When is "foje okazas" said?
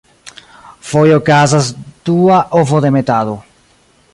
0.89-1.65